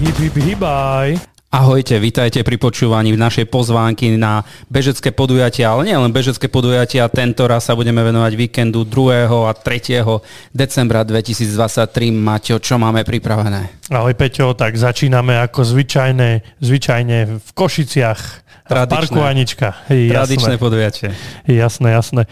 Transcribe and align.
Hip, 0.00 0.16
hip, 0.16 0.32
hibaj. 0.32 1.20
Ahojte, 1.52 2.00
vítajte 2.00 2.40
pri 2.40 2.56
počúvaní 2.56 3.12
našej 3.12 3.52
pozvánky 3.52 4.16
na 4.16 4.48
bežecké 4.72 5.12
podujatia, 5.12 5.76
ale 5.76 5.92
nie 5.92 5.92
len 5.92 6.08
bežecké 6.08 6.48
podujatia, 6.48 7.04
tento 7.12 7.44
raz 7.44 7.68
sa 7.68 7.76
budeme 7.76 8.00
venovať 8.00 8.32
víkendu 8.32 8.88
2. 8.88 9.28
a 9.28 9.52
3. 9.52 10.56
decembra 10.56 11.04
2023. 11.04 12.16
Maťo, 12.16 12.56
čo 12.64 12.80
máme 12.80 13.04
pripravené? 13.04 13.92
Ahoj 13.92 14.16
Peťo, 14.16 14.56
tak 14.56 14.80
začíname 14.80 15.36
ako 15.36 15.68
zvyčajne, 15.68 16.64
zvyčajne 16.64 17.36
v 17.36 17.48
Košiciach. 17.52 18.20
Tradičné, 18.64 18.96
Parku 19.04 19.20
Anička. 19.20 19.84
Tradičné 19.84 20.56
jasné. 20.56 20.64
podujatie. 20.64 21.08
Jasné, 21.44 21.92
jasné. 21.92 22.22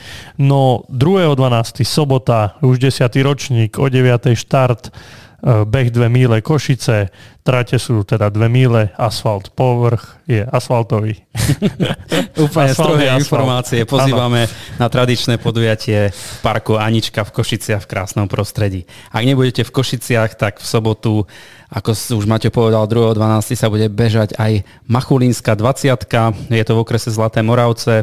No 0.41 0.89
2.12. 0.89 1.85
sobota, 1.85 2.57
už 2.65 2.81
10. 2.81 3.13
ročník, 3.21 3.77
o 3.77 3.93
9. 3.93 4.33
štart 4.33 4.89
beh 5.47 5.95
2 5.95 6.11
míle 6.11 6.43
Košice, 6.43 7.15
trate 7.47 7.79
sú 7.79 8.03
teda 8.03 8.27
2 8.27 8.51
míle, 8.51 8.91
asfalt, 8.99 9.55
povrch 9.55 10.19
je 10.27 10.43
asfaltový. 10.43 11.15
Úplne 12.45 12.71
strohé 12.75 13.07
informácie. 13.15 13.87
Pozývame 13.87 14.51
ano. 14.51 14.55
na 14.83 14.87
tradičné 14.91 15.39
podujatie 15.39 16.11
v 16.11 16.23
parku 16.43 16.75
Anička 16.75 17.23
v 17.23 17.31
Košiciach 17.39 17.87
v 17.87 17.91
krásnom 17.91 18.27
prostredí. 18.27 18.83
Ak 19.15 19.23
nebudete 19.23 19.63
v 19.63 19.71
Košiciach, 19.71 20.35
tak 20.35 20.59
v 20.59 20.67
sobotu, 20.67 21.23
ako 21.71 21.95
už 21.95 22.27
Maťo 22.27 22.51
povedal, 22.51 22.91
2.12. 22.91 23.55
sa 23.55 23.71
bude 23.71 23.87
bežať 23.87 24.35
aj 24.43 24.67
Machulínska 24.91 25.55
20. 25.55 26.51
Je 26.51 26.65
to 26.67 26.73
v 26.75 26.83
okrese 26.83 27.15
Zlaté 27.15 27.47
Moravce. 27.47 28.03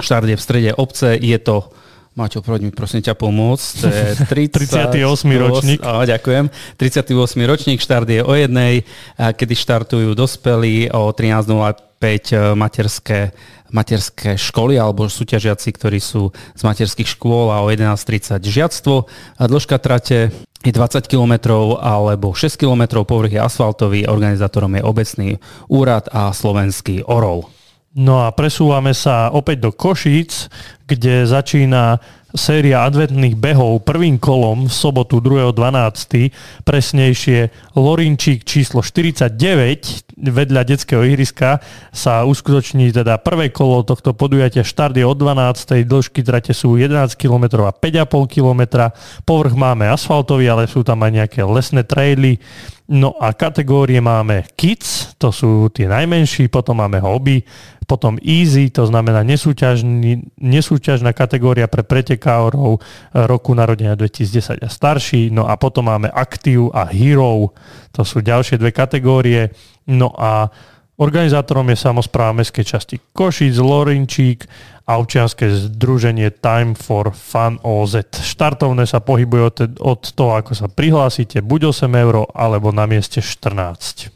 Štart 0.00 0.24
je 0.24 0.36
v 0.40 0.42
strede 0.42 0.70
obce. 0.72 1.20
Je 1.20 1.36
to 1.36 1.68
Maťo, 2.16 2.40
poď 2.40 2.64
mi 2.64 2.72
prosím 2.72 3.04
ťa 3.04 3.12
pomôcť. 3.12 3.68
To 3.84 3.88
je 3.92 4.04
30, 4.56 4.88
38 4.88 5.36
ročník. 5.36 5.78
Á, 5.84 6.08
ďakujem. 6.08 6.48
38 6.80 7.12
ročník, 7.44 7.78
štart 7.84 8.08
je 8.08 8.24
o 8.24 8.32
jednej, 8.32 8.88
kedy 9.20 9.52
štartujú 9.52 10.16
dospelí 10.16 10.88
o 10.96 11.12
13.05 11.12 11.52
e, 11.52 12.36
materské, 12.56 13.36
materské 13.68 14.40
školy 14.40 14.80
alebo 14.80 15.12
súťažiaci, 15.12 15.68
ktorí 15.76 16.00
sú 16.00 16.32
z 16.56 16.62
materských 16.64 17.20
škôl 17.20 17.52
a 17.52 17.60
o 17.60 17.68
11.30 17.68 18.40
žiactvo. 18.40 19.04
Dĺžka 19.36 19.76
trate 19.76 20.32
je 20.64 20.72
20 20.72 21.04
km 21.04 21.52
alebo 21.84 22.32
6 22.32 22.56
km, 22.56 23.04
povrch 23.04 23.36
je 23.36 23.44
asfaltový, 23.44 24.08
organizátorom 24.08 24.72
je 24.72 24.82
obecný 24.82 25.28
úrad 25.68 26.08
a 26.08 26.32
slovenský 26.32 27.04
orol. 27.04 27.55
No 27.96 28.20
a 28.20 28.28
presúvame 28.28 28.92
sa 28.92 29.32
opäť 29.32 29.64
do 29.64 29.70
Košíc, 29.72 30.52
kde 30.84 31.24
začína 31.24 31.96
séria 32.36 32.84
adventných 32.84 33.40
behov 33.40 33.88
prvým 33.88 34.20
kolom 34.20 34.68
v 34.68 34.72
sobotu 34.72 35.24
2.12. 35.24 36.28
presnejšie 36.68 37.48
Lorinčík 37.72 38.44
číslo 38.44 38.84
49 38.84 39.32
vedľa 40.16 40.62
detského 40.68 41.04
ihriska 41.08 41.64
sa 41.92 42.28
uskutoční 42.28 42.92
teda 42.92 43.16
prvé 43.20 43.48
kolo 43.48 43.84
tohto 43.84 44.12
podujatia. 44.12 44.64
Štart 44.64 44.96
je 44.96 45.04
od 45.04 45.16
12. 45.16 45.88
dĺžky 45.88 46.20
trate 46.20 46.52
sú 46.52 46.76
11 46.76 47.16
km 47.16 47.64
a 47.64 47.72
5,5 47.72 48.28
km. 48.28 48.92
Povrch 49.24 49.56
máme 49.56 49.88
asfaltový, 49.88 50.52
ale 50.52 50.68
sú 50.68 50.84
tam 50.84 51.00
aj 51.00 51.12
nejaké 51.24 51.40
lesné 51.44 51.84
traily. 51.84 52.40
No 52.86 53.18
a 53.18 53.34
kategórie 53.34 53.98
máme 53.98 54.46
Kids, 54.54 55.18
to 55.18 55.34
sú 55.34 55.74
tie 55.74 55.90
najmenší, 55.90 56.46
potom 56.46 56.78
máme 56.78 57.02
Hobby, 57.02 57.42
potom 57.82 58.14
easy, 58.22 58.70
to 58.70 58.86
znamená 58.86 59.26
nesúťažná 60.38 61.10
kategória 61.10 61.66
pre 61.66 61.82
pretekárov 61.82 62.78
roku 63.26 63.50
narodenia 63.58 63.98
2010 63.98 64.62
a 64.62 64.70
starší, 64.70 65.34
no 65.34 65.50
a 65.50 65.58
potom 65.58 65.90
máme 65.90 66.10
active 66.14 66.70
a 66.70 66.86
hero, 66.86 67.50
to 67.90 68.06
sú 68.06 68.22
ďalšie 68.22 68.58
dve 68.58 68.70
kategórie, 68.70 69.50
no 69.90 70.14
a 70.14 70.50
Organizátorom 70.96 71.68
je 71.68 71.76
samozpráva 71.76 72.40
mestskej 72.40 72.64
časti 72.64 72.96
Košic, 73.12 73.60
Lorinčík 73.60 74.48
a 74.86 75.02
občianske 75.02 75.50
združenie 75.50 76.30
Time 76.30 76.78
for 76.78 77.10
Fun 77.10 77.58
OZ. 77.66 78.06
Štartovné 78.22 78.86
sa 78.86 79.02
pohybuje 79.02 79.42
od, 79.82 80.00
toho, 80.14 80.38
ako 80.38 80.54
sa 80.54 80.70
prihlásite, 80.70 81.42
buď 81.42 81.74
8 81.74 81.90
eur, 81.90 82.30
alebo 82.30 82.70
na 82.70 82.86
mieste 82.86 83.18
14. 83.18 84.14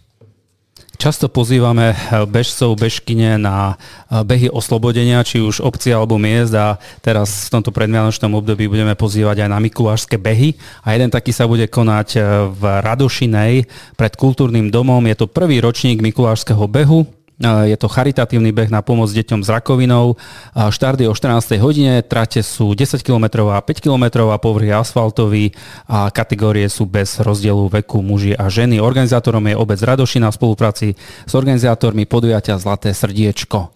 Často 1.00 1.32
pozývame 1.32 1.96
eh, 1.96 2.28
bežcov, 2.28 2.76
bežkyne 2.76 3.40
na 3.40 3.80
eh, 4.12 4.20
behy 4.20 4.52
oslobodenia, 4.52 5.24
či 5.24 5.40
už 5.40 5.64
obci 5.64 5.96
alebo 5.96 6.20
miest 6.20 6.52
a 6.52 6.76
teraz 7.00 7.48
v 7.48 7.56
tomto 7.56 7.72
predmianočnom 7.72 8.36
období 8.36 8.68
budeme 8.68 8.92
pozývať 8.92 9.40
aj 9.40 9.48
na 9.48 9.64
Mikulášske 9.64 10.20
behy 10.20 10.60
a 10.84 10.92
jeden 10.92 11.08
taký 11.08 11.32
sa 11.32 11.48
bude 11.48 11.72
konať 11.72 12.08
eh, 12.20 12.22
v 12.52 12.62
Radošinej 12.84 13.64
pred 13.96 14.12
kultúrnym 14.12 14.68
domom. 14.68 15.00
Je 15.08 15.16
to 15.16 15.24
prvý 15.24 15.64
ročník 15.64 16.04
Mikulášského 16.04 16.68
behu, 16.68 17.08
je 17.40 17.76
to 17.80 17.88
charitatívny 17.88 18.52
beh 18.52 18.68
na 18.68 18.84
pomoc 18.84 19.08
deťom 19.08 19.40
s 19.40 19.48
rakovinou. 19.48 20.20
Štart 20.52 21.00
je 21.00 21.08
o 21.08 21.16
14. 21.16 21.56
hodine, 21.56 22.04
trate 22.04 22.44
sú 22.44 22.76
10 22.76 23.00
km 23.00 23.48
a 23.48 23.64
5 23.64 23.80
km 23.80 24.28
a 24.28 24.36
povrch 24.36 24.68
je 24.68 24.76
asfaltový 24.76 25.44
a 25.88 26.12
kategórie 26.12 26.68
sú 26.68 26.84
bez 26.84 27.16
rozdielu 27.16 27.72
veku 27.80 28.04
muži 28.04 28.36
a 28.36 28.52
ženy. 28.52 28.76
Organizátorom 28.76 29.40
je 29.48 29.56
obec 29.56 29.80
Radošina 29.80 30.28
v 30.28 30.36
spolupráci 30.36 30.88
s 31.24 31.32
organizátormi 31.32 32.04
podujatia 32.04 32.60
Zlaté 32.60 32.92
srdiečko. 32.92 33.72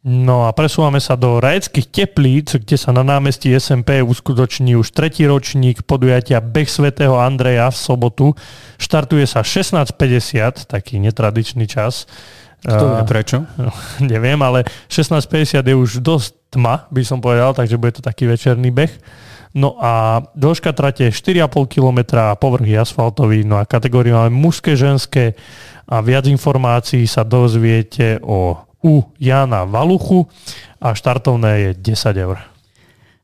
No 0.00 0.48
a 0.48 0.56
presúvame 0.56 0.96
sa 0.96 1.12
do 1.12 1.44
Rajeckých 1.44 1.92
teplíc, 1.92 2.56
kde 2.56 2.80
sa 2.80 2.88
na 2.88 3.04
námestí 3.04 3.52
SMP 3.52 4.00
uskutoční 4.00 4.72
už 4.80 4.96
tretí 4.96 5.28
ročník 5.28 5.84
podujatia 5.84 6.40
Beh 6.40 6.64
svätého 6.64 7.20
Andreja 7.20 7.68
v 7.68 7.76
sobotu. 7.76 8.26
Štartuje 8.80 9.28
sa 9.28 9.44
16.50, 9.44 10.72
taký 10.72 10.96
netradičný 11.04 11.68
čas. 11.68 12.08
Kto 12.60 12.84
vie 12.96 13.04
prečo? 13.08 13.36
No, 13.60 13.72
neviem, 14.04 14.40
ale 14.40 14.68
16.50 14.88 15.64
je 15.64 15.74
už 15.76 15.90
dosť 16.04 16.30
tma, 16.52 16.88
by 16.90 17.02
som 17.04 17.22
povedal, 17.22 17.56
takže 17.56 17.80
bude 17.80 17.96
to 17.96 18.02
taký 18.04 18.26
večerný 18.28 18.68
beh. 18.74 18.92
No 19.50 19.74
a 19.82 20.22
dĺžka 20.38 20.70
trate 20.70 21.10
4,5 21.10 21.66
km, 21.66 21.98
povrch 22.38 22.70
je 22.70 22.78
asfaltový, 22.78 23.42
no 23.42 23.58
a 23.58 23.66
kategóriu 23.66 24.14
máme 24.14 24.30
mužské, 24.30 24.78
ženské 24.78 25.34
a 25.90 25.98
viac 25.98 26.30
informácií 26.30 27.02
sa 27.10 27.26
dozviete 27.26 28.22
o 28.22 28.62
u 28.80 29.04
Jana 29.20 29.68
Valuchu 29.68 30.24
a 30.80 30.96
štartovné 30.96 31.52
je 31.58 31.70
10 31.92 32.16
eur. 32.16 32.49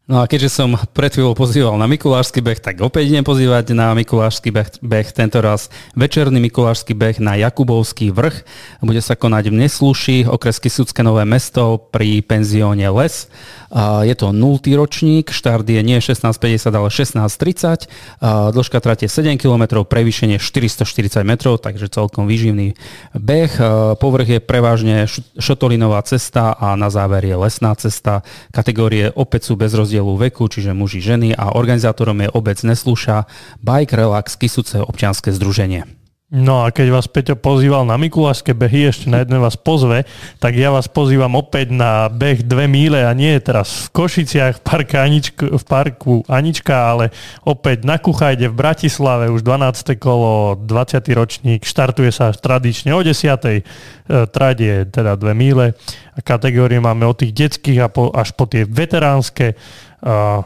No 0.07 0.23
a 0.23 0.31
keďže 0.31 0.63
som 0.63 0.79
pred 0.95 1.11
chvíľou 1.11 1.35
pozýval 1.35 1.75
na 1.75 1.91
Mikulášsky 1.91 2.39
beh, 2.39 2.63
tak 2.63 2.79
opäť 2.79 3.11
idem 3.11 3.27
pozývať 3.27 3.75
na 3.75 3.91
Mikulášsky 3.91 4.55
beh, 4.55 4.79
beh 4.79 5.11
tento 5.11 5.43
raz 5.43 5.67
večerný 5.99 6.39
Mikulášsky 6.47 6.95
beh 6.95 7.19
na 7.19 7.35
Jakubovský 7.35 8.15
vrch. 8.15 8.47
Bude 8.87 9.03
sa 9.03 9.19
konať 9.19 9.51
v 9.51 9.67
Nesluši, 9.67 10.31
okresky 10.31 10.71
Sudské 10.71 11.03
Nové 11.03 11.27
mesto 11.27 11.91
pri 11.91 12.23
penzióne 12.23 12.87
Les. 12.87 13.27
Je 13.75 14.15
to 14.15 14.31
0. 14.31 14.63
ročník, 14.79 15.35
štart 15.35 15.67
je 15.67 15.83
nie 15.83 15.99
16.50, 15.99 16.71
ale 16.71 16.89
16.30. 16.89 17.91
Dĺžka 18.55 18.79
trate 18.79 19.11
7 19.11 19.37
km, 19.37 19.83
prevýšenie 19.83 20.39
440 20.39 21.27
metrov, 21.27 21.59
takže 21.59 21.91
celkom 21.91 22.31
výživný 22.31 22.79
beh. 23.17 23.53
Povrch 23.99 24.39
je 24.39 24.41
prevažne 24.41 25.11
šotolinová 25.37 25.99
cesta 26.07 26.55
a 26.55 26.79
na 26.79 26.89
záver 26.89 27.27
je 27.27 27.37
lesná 27.37 27.75
cesta. 27.75 28.23
Kategórie 28.55 29.11
opäť 29.11 29.51
sú 29.51 29.59
bez 29.59 29.75
rozdielu 29.75 30.15
veku, 30.15 30.47
čiže 30.47 30.71
muži, 30.71 31.03
ženy 31.03 31.35
a 31.35 31.59
organizátorom 31.59 32.23
je 32.23 32.31
obec 32.31 32.63
Nesluša, 32.63 33.27
Bike 33.61 33.99
Relax, 33.99 34.39
Kisuce 34.39 34.79
občianske 34.79 35.35
združenie. 35.35 36.06
No 36.27 36.67
a 36.67 36.75
keď 36.75 36.91
vás 36.91 37.07
Peťo 37.07 37.39
pozýval 37.39 37.87
na 37.87 37.95
Mikulášske 37.95 38.51
behy, 38.51 38.91
ešte 38.91 39.07
na 39.07 39.23
jedné 39.23 39.39
vás 39.39 39.55
pozve, 39.55 40.03
tak 40.43 40.59
ja 40.59 40.75
vás 40.75 40.91
pozývam 40.91 41.39
opäť 41.39 41.71
na 41.71 42.11
beh 42.11 42.43
dve 42.43 42.67
míle 42.67 42.99
a 43.07 43.15
nie 43.15 43.39
teraz 43.39 43.87
v 43.87 44.03
Košiciach 44.03 44.59
v, 44.59 44.63
parku 44.67 44.99
Anička, 44.99 45.47
v 45.47 45.63
parku 45.63 46.15
Anička, 46.27 46.75
ale 46.91 47.15
opäť 47.47 47.87
na 47.87 48.03
Kuchajde 48.03 48.51
v 48.51 48.59
Bratislave 48.59 49.31
už 49.31 49.47
12. 49.47 49.95
kolo, 50.03 50.59
20. 50.59 50.99
ročník, 51.15 51.63
štartuje 51.63 52.11
sa 52.11 52.35
tradične 52.35 52.91
o 52.91 53.07
10. 53.07 53.23
E, 53.23 53.63
trať 54.27 54.57
je 54.59 54.77
teda 54.83 55.15
dve 55.15 55.31
míle 55.31 55.79
a 56.11 56.19
kategórie 56.27 56.83
máme 56.83 57.07
od 57.07 57.23
tých 57.23 57.39
detských 57.39 57.87
a 57.87 57.87
po, 57.87 58.11
až 58.11 58.35
po 58.35 58.51
tie 58.51 58.67
veteránske 58.67 59.55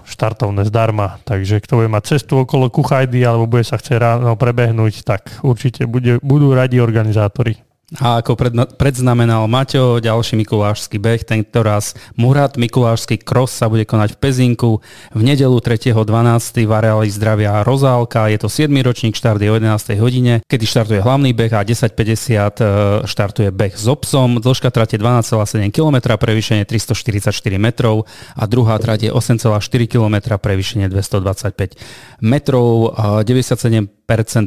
štartovné 0.04 0.64
zdarma. 0.64 1.20
Takže 1.28 1.60
kto 1.60 1.84
bude 1.84 1.90
mať 1.92 2.16
cestu 2.16 2.42
okolo 2.42 2.72
Kuchajdy 2.72 3.20
alebo 3.22 3.46
bude 3.46 3.64
sa 3.64 3.76
chcieť 3.76 3.98
ráno 4.00 4.34
prebehnúť, 4.34 5.04
tak 5.04 5.40
určite 5.44 5.84
bude, 5.84 6.16
budú 6.24 6.56
radi 6.56 6.80
organizátori. 6.80 7.69
A 7.98 8.22
ako 8.22 8.38
pred, 8.38 8.54
predznamenal 8.78 9.50
Maťo, 9.50 9.98
ďalší 9.98 10.38
mikulášsky 10.38 11.02
beh, 11.02 11.26
tento 11.26 11.58
raz 11.66 11.98
Murat 12.14 12.54
Mikulášsky 12.54 13.19
cross 13.19 13.50
sa 13.50 13.66
bude 13.66 13.82
konať 13.82 14.14
v 14.14 14.19
Pezinku 14.22 14.70
v 15.10 15.22
nedelu 15.26 15.58
3.12. 15.58 15.98
v 15.98 16.70
areáli 16.70 17.10
zdravia 17.10 17.66
Rozálka. 17.66 18.31
Je 18.31 18.38
to 18.38 18.46
7. 18.46 18.70
ročník, 18.87 19.19
štart 19.19 19.42
je 19.42 19.50
o 19.50 19.58
11. 19.58 19.98
hodine, 19.98 20.38
kedy 20.46 20.64
štartuje 20.70 21.02
hlavný 21.02 21.34
beh 21.34 21.50
a 21.50 21.66
10.50 21.66 21.90
e, 21.90 22.70
štartuje 23.10 23.50
beh 23.50 23.75
s 23.75 23.90
obsom. 23.90 24.38
Dĺžka 24.38 24.70
trate 24.70 24.94
12,7 24.94 25.75
km, 25.75 26.14
prevýšenie 26.14 26.62
344 26.70 27.34
metrov 27.58 28.06
a 28.38 28.46
druhá 28.46 28.78
trate 28.78 29.10
je 29.10 29.12
8,4 29.12 29.58
km, 29.90 30.38
prevýšenie 30.38 30.87
225 30.87 32.22
metrov. 32.22 32.94
97 33.26 34.00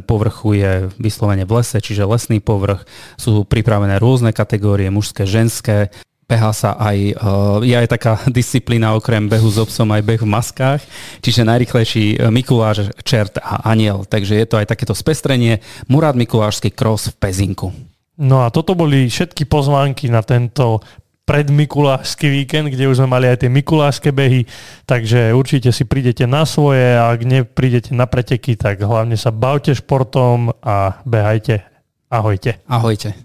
povrchu 0.04 0.58
je 0.58 0.72
vyslovene 1.00 1.44
v 1.48 1.60
lese, 1.60 1.78
čiže 1.80 2.04
lesný 2.04 2.40
povrch. 2.40 2.84
Sú 3.16 3.44
pripravené 3.46 3.96
rôzne 4.00 4.34
kategórie, 4.34 4.90
mužské, 4.92 5.24
ženské. 5.24 5.88
Beha 6.24 6.56
sa 6.56 6.72
aj, 6.80 6.98
uh, 7.20 7.60
je 7.60 7.76
aj 7.76 7.88
taká 7.88 8.16
disciplína 8.32 8.96
okrem 8.96 9.28
behu 9.28 9.48
s 9.48 9.60
obsom 9.60 9.92
aj 9.92 10.02
beh 10.04 10.22
v 10.24 10.28
maskách, 10.28 10.80
čiže 11.20 11.44
najrychlejší 11.44 12.32
Mikuláš, 12.32 12.88
čert 13.04 13.36
a 13.40 13.68
aniel. 13.68 14.08
Takže 14.08 14.40
je 14.40 14.46
to 14.48 14.56
aj 14.56 14.72
takéto 14.72 14.96
spestrenie. 14.96 15.60
Murad 15.88 16.16
Mikulášsky 16.16 16.72
cross 16.72 17.12
v 17.12 17.16
Pezinku. 17.20 17.68
No 18.14 18.46
a 18.46 18.48
toto 18.54 18.78
boli 18.78 19.10
všetky 19.10 19.44
pozvánky 19.50 20.06
na 20.06 20.22
tento 20.22 20.78
predmikulášsky 21.24 22.28
víkend, 22.28 22.68
kde 22.68 22.88
už 22.88 23.00
sme 23.00 23.08
mali 23.16 23.26
aj 23.28 23.44
tie 23.44 23.50
mikulášske 23.50 24.12
behy, 24.12 24.44
takže 24.84 25.32
určite 25.32 25.72
si 25.72 25.88
prídete 25.88 26.28
na 26.28 26.44
svoje 26.44 26.96
a 26.96 27.10
ak 27.12 27.20
neprídete 27.24 27.96
na 27.96 28.04
preteky, 28.04 28.56
tak 28.56 28.84
hlavne 28.84 29.16
sa 29.16 29.32
bavte 29.32 29.72
športom 29.72 30.52
a 30.60 31.00
behajte. 31.08 31.64
Ahojte. 32.12 32.60
Ahojte. 32.68 33.16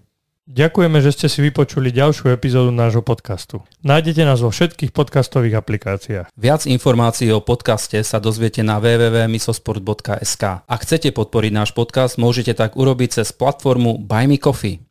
Ďakujeme, 0.49 0.97
že 0.97 1.13
ste 1.13 1.29
si 1.29 1.45
vypočuli 1.45 1.93
ďalšiu 1.93 2.33
epizódu 2.33 2.73
nášho 2.73 3.05
podcastu. 3.05 3.61
Nájdete 3.85 4.25
nás 4.25 4.41
vo 4.41 4.49
všetkých 4.49 4.89
podcastových 4.89 5.61
aplikáciách. 5.61 6.33
Viac 6.33 6.65
informácií 6.65 7.29
o 7.29 7.37
podcaste 7.37 8.01
sa 8.01 8.17
dozviete 8.17 8.65
na 8.65 8.81
www.misosport.sk. 8.81 10.43
Ak 10.65 10.79
chcete 10.81 11.13
podporiť 11.13 11.51
náš 11.53 11.77
podcast, 11.77 12.17
môžete 12.17 12.57
tak 12.57 12.73
urobiť 12.81 13.21
cez 13.21 13.29
platformu 13.29 14.01
Buy 14.01 14.25
Me 14.25 14.41
Coffee. 14.41 14.88